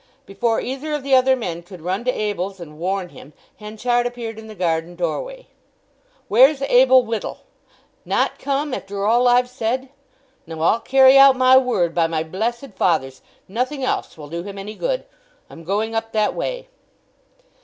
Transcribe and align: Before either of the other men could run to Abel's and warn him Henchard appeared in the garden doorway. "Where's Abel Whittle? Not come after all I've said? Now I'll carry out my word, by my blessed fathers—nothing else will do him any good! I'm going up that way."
Before 0.25 0.59
either 0.59 0.93
of 0.95 1.03
the 1.03 1.13
other 1.13 1.35
men 1.35 1.61
could 1.61 1.79
run 1.79 2.03
to 2.05 2.11
Abel's 2.11 2.59
and 2.59 2.79
warn 2.79 3.09
him 3.09 3.33
Henchard 3.59 4.07
appeared 4.07 4.39
in 4.39 4.47
the 4.47 4.55
garden 4.55 4.95
doorway. 4.95 5.45
"Where's 6.27 6.63
Abel 6.63 7.03
Whittle? 7.05 7.41
Not 8.03 8.39
come 8.39 8.73
after 8.73 9.05
all 9.05 9.27
I've 9.27 9.47
said? 9.47 9.89
Now 10.47 10.59
I'll 10.61 10.79
carry 10.79 11.19
out 11.19 11.35
my 11.35 11.55
word, 11.55 11.93
by 11.93 12.07
my 12.07 12.23
blessed 12.23 12.71
fathers—nothing 12.75 13.83
else 13.83 14.17
will 14.17 14.27
do 14.27 14.41
him 14.41 14.57
any 14.57 14.73
good! 14.73 15.05
I'm 15.51 15.63
going 15.63 15.93
up 15.93 16.13
that 16.13 16.33
way." 16.33 16.67